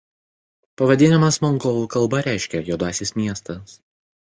[0.81, 3.79] Pavadinimas mongolų kalba reiškia „juodasis miestas“.